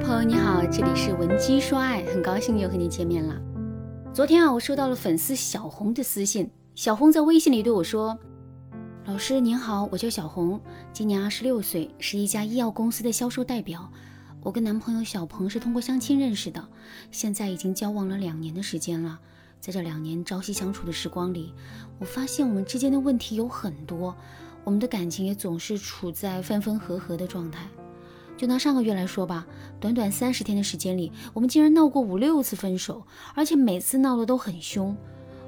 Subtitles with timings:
[0.00, 3.38] 朋友你好，这里是文姬说爱，很高兴又和你见面了。
[4.14, 8.18] 昨天啊，我收到了粉丝小红的私信，小红在微信里对我说
[9.04, 10.58] ：“老师您好，我叫小红，
[10.90, 13.92] 今年二十六岁，是一家医药公司的销售代表。
[14.42, 16.66] 我跟男朋友小鹏是通过相亲认识的，
[17.10, 19.20] 现在已经交往了两年的时间了。
[19.60, 21.52] 在这两年朝夕相处的时光里，
[21.98, 24.16] 我发现我们之间的问题有很多，
[24.64, 27.68] 我们的感情也总是处在分分合合的状态。”
[28.40, 29.46] 就拿上个月来说吧，
[29.78, 33.02] 短短三十天的时间里，我们竟然闹过五六次分手，
[33.34, 34.96] 而且每次闹得都很凶。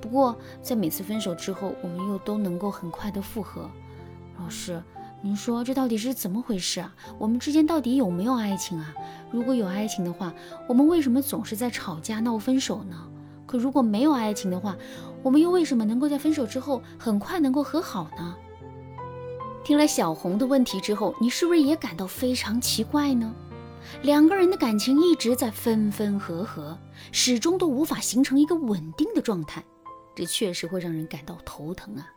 [0.00, 3.70] 不过在每次分手之后，我们又都能够很快的复合。
[4.38, 4.82] 老师，
[5.20, 6.94] 您说这到底是怎么回事啊？
[7.18, 8.94] 我们之间到底有没有爱情啊？
[9.30, 10.32] 如果有爱情的话，
[10.66, 12.96] 我们为什么总是在吵架闹分手呢？
[13.44, 14.74] 可如果没有爱情的话，
[15.22, 18.34] 我们又为什么能够在分手之后很快能够和好呢？
[19.68, 23.34] 听了小红的问题之后，你是不是也感到非常奇怪呢？
[24.00, 26.74] 两个人的感情一直在分分合合，
[27.12, 29.62] 始终都无法形成一个稳定的状态，
[30.16, 32.08] 这确实会让人感到头疼啊。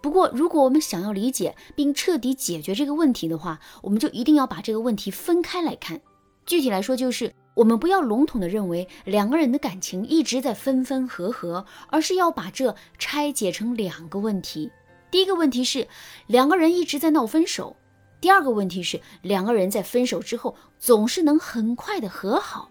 [0.00, 6.00] 不过，如果我们想要理解并彻底解决这个问题的话，我们就一定要把这个问题分开来看。
[6.46, 14.70] 具体来说，就是我们不要笼统地认为两个人的感情一直在分分合合，而是要把这拆解成两个问题。
[15.16, 15.88] 第一个问题是
[16.26, 17.74] 两个人一直在闹分手，
[18.20, 22.70] 第二个问题是两个人在分手之后总是能很快的和好。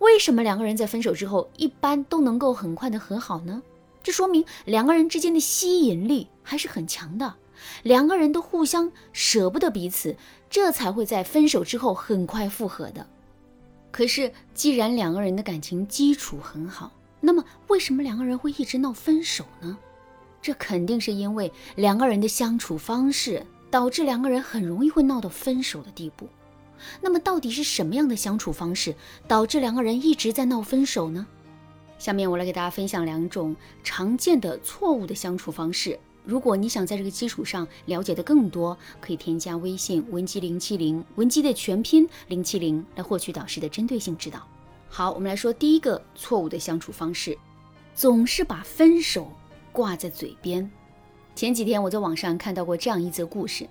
[0.00, 3.62] 为什么两个人在分手之后一般都能够很快的和好呢？
[4.02, 7.36] 这说明两个人之间的吸引力还是很强的，
[7.84, 10.16] 两个人都互相舍不得彼此，
[10.50, 13.06] 这才会在分手之后很快复合的。
[13.92, 19.78] 可是既然两个人的感情基础很好，那么为什么两个人会一直闹分手呢？
[20.46, 26.28] 这肯定是因为两个人的相处方式导致两个人很容易会闹到分手的地步。
[27.00, 28.94] 那么，到底是什么样的相处方式
[29.26, 31.26] 导致两个人一直在闹分手呢？
[31.98, 35.98] 下面我来给大家分享两种常见的错误的相处方式。
[36.24, 44.46] 如果你想在这个基础上了解的更多，可以添加微信文姬零七零，文姬的全拼零七零，来获取导师的针对性指导。
[44.88, 47.36] 好，我们来说第一个错误的相处方式，
[47.96, 49.28] 总是把分手。
[49.76, 50.70] 挂在嘴边。
[51.34, 53.68] 前几天我在网上看到过这样一则故事：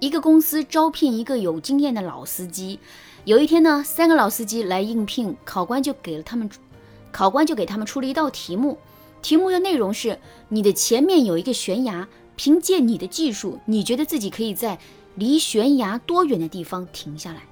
[0.00, 2.80] 一个公司招聘一个有经验的老司机。
[3.24, 6.50] 有一天呢，三个老司机来应聘，考官就给了他们，
[7.12, 8.76] 考官就给他们出了一道题目。
[9.22, 10.18] 题目的内容是：
[10.48, 14.76] 你的前面有一个悬崖，凭借你的技术，你觉得自己可以在
[15.14, 17.42] 离悬崖多远的地方停下来？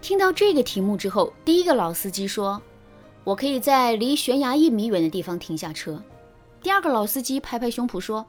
[0.00, 2.62] 听到这个题目之后，第一个老司机说
[3.24, 6.02] ：“我可以在离悬崖一米远的地方停下车。”
[6.62, 8.26] 第二个老司机拍拍胸脯说：“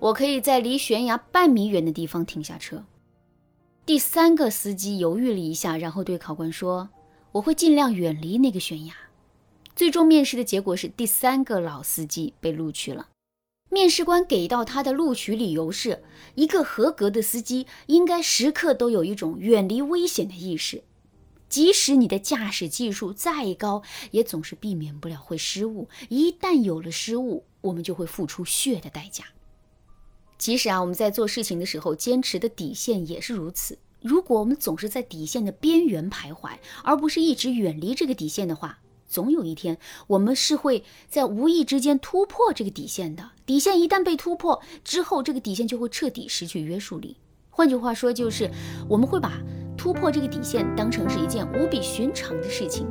[0.00, 2.84] 我可以在离悬崖半米远的地方停下车。”
[3.84, 6.88] 第三个司机犹豫了一下，然后对考官说
[7.32, 8.94] ：“我会尽量远离那个悬崖。”
[9.76, 13.08] 最终面试的结果是，第三个老司机被录取了。
[13.68, 16.02] 面试官给到他的录取理由是：
[16.34, 20.82] 一个合格的司机应该时刻都有一种远离危险的意识，
[21.48, 23.82] 即使你的驾驶技术再高，
[24.12, 25.88] 也总是避免不了会失误。
[26.08, 29.24] 一旦有了失误，我们就会付出血的代价。
[30.38, 33.78] 其实啊，我们在做事情的时候，坚持的底线也是如此。
[34.02, 38.78] 如果我们总是在底线的边缘徘徊，而不是一直远离这个底线的话，
[39.08, 39.78] 总有一天
[40.08, 43.30] 我们是会在无意之间突破这个底线的。
[43.46, 47.16] 底线一旦被突破之后，这个底线就会彻底失去约束力。
[47.50, 48.50] 换句话说，就是
[48.88, 49.40] 我们会把
[49.76, 52.86] 突破这个底线当成是一件无比寻常的事情。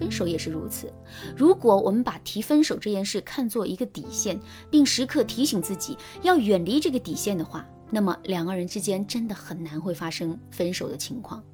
[0.00, 0.90] 分手也是如此。
[1.36, 4.40] 如果我们把提分手这件事看作一个底线，
[4.70, 11.44] 并时刻提醒自己要远离这个底线的话，那么两个人之间真的很难会发生分手的情况。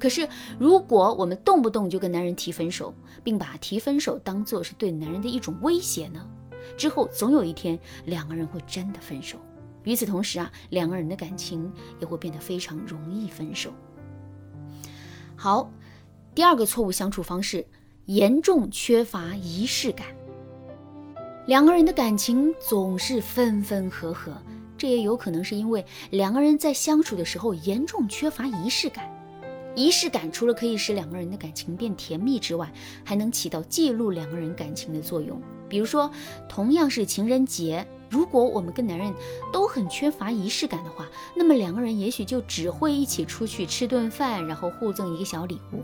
[0.00, 2.92] 可是，如果我们动不动就跟男人提分手，
[3.22, 6.28] 并把提分手当做是对男人的一种威胁呢？
[6.76, 9.38] 之后总有一天两个人会真的分手。
[9.84, 13.70] 与此同时啊，两个人的感情也会变得非常容易分手。
[15.36, 15.70] 好，
[16.34, 17.64] 第二个错误相处方式。
[18.06, 20.08] 严重缺乏仪式感，
[21.46, 24.36] 两个人的感情总是分分合合，
[24.76, 29.08] 这也有可能是因为两个人在相处的时候严重缺乏仪式感。
[29.76, 32.72] 仪式感除了可以使两个人的感情变甜蜜之外，
[33.04, 35.40] 还能起到记录两个人感情的作用。
[35.68, 36.10] 比如说，
[36.48, 39.14] 同样是情人节，如果我们跟男人
[39.52, 45.82] 都很缺乏仪式感的话，那么两个人也许就只会一起出去吃顿饭，然后互赠一个小礼物。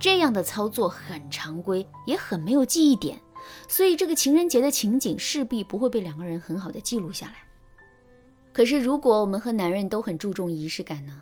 [0.00, 3.20] 这样的操作很常规，也很没有记忆点，
[3.68, 7.34] 所以这个情人节的情景势必不会被两个人很好的记录下来。
[8.52, 11.20] 可是，如果我们和男人都很注重仪式感呢？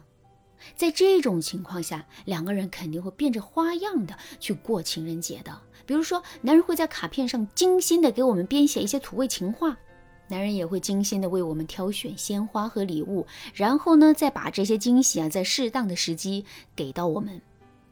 [0.77, 5.61] 在这种情况下，两个人肯定会变着花样的去过情人节的。
[5.85, 9.77] 比如说，男人会在卡片上精心的给我们编写一些土味情话，
[10.29, 16.45] 男人也会精心的为我们挑选鲜花和礼物，然后呢，再把这些惊喜啊，在适当的时机
[16.77, 17.41] 给到我们。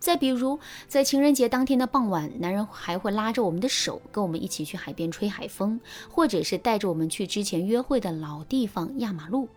[0.06, 0.56] 再比如，
[0.86, 9.48] 在情人节当天的傍晚，男人还会拉着我们的手，跟我们一起去海边吹海风，或者是带着我们去之前约会的老地方压马路。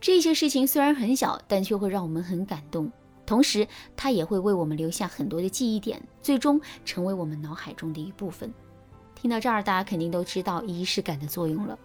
[0.00, 2.90] 这些事情虽然很小，但却会让我们很感动。
[3.24, 3.64] 同时，
[3.94, 8.52] 他也会为我们留下很多的记忆点，最终成为我们脑海中的一部分。
[9.14, 11.78] 听到这儿，大家肯定都知道仪式感的作用了。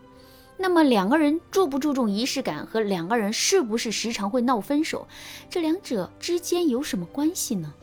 [0.58, 5.08] 那么，两个人注不注重仪式感和两个人是不是时常会闹分手，
[5.50, 7.74] 这两者之间有什么关系呢？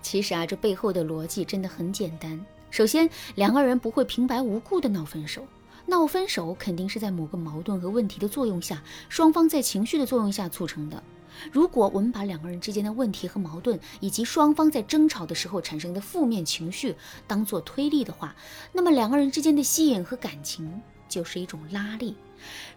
[0.00, 2.44] 其实啊，这背后的逻辑真的很简单。
[2.70, 5.46] 首先，两个人不会平白无故的闹分手。
[5.86, 11.02] 闹分手肯定是在某个矛盾和问题的作用下，双方在情绪的作用下促成的。
[11.50, 16.94] 如果我们把两个人之间的问题和矛盾，以及双方在争吵的时候产生的负面情绪
[17.26, 18.34] 当做推力的话，
[18.72, 20.80] 那么两个人之间的吸引和感情
[21.12, 22.16] 就是一种拉力。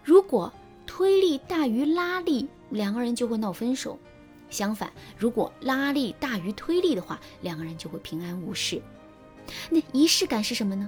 [0.04, 0.52] 如果
[0.86, 3.98] 推力大于拉力，两个人就会闹分手；
[4.50, 8.82] 相反，如果拉力大于推力的话，两个人就会平安无事。
[9.70, 10.86] 那仪式感是什么呢？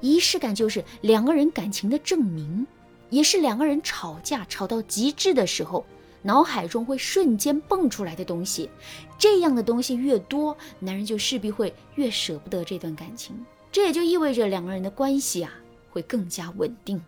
[0.00, 2.64] 仪式感就是两个人感情的证明，
[3.10, 5.84] 也是两个人吵架吵到极致的时候，
[6.22, 8.70] 脑海中会瞬间蹦出来的东西。
[9.18, 13.44] 这样的东西越多，男人就势必会越舍不得这段感情。
[13.72, 15.52] 这也就意味着两个人的关系啊
[15.94, 17.00] 会更加稳定。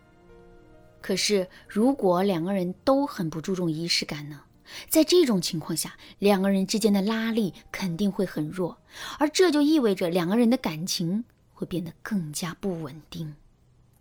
[1.02, 4.40] 可是，如果两个人都很不注重仪式感呢？
[4.88, 8.78] 在这种情况下，两个人之间的拉力肯定会很弱，
[9.18, 11.24] 而这就意味着两个人的感情。
[11.58, 13.34] 会变得更加不稳定。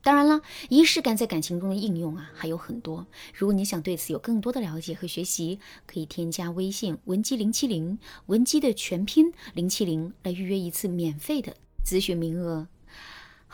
[0.04, 3.08] 当然了，仪式感在感情中的应用啊还有很多。
[3.34, 5.58] 如果你想对此有更多的了解和学习，
[5.88, 11.56] 可以添加微信文姬零七零，文姬的全拼零七零来预约一次免费的
[11.86, 12.68] 咨询名额。